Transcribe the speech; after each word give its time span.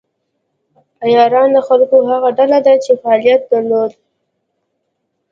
عیاران 1.03 1.49
د 1.55 1.57
خلکو 1.67 1.97
هغه 2.11 2.29
ډله 2.37 2.59
ده 2.65 2.73
چې 2.83 2.91
فعالیت 3.01 3.41
درلود. 3.51 3.91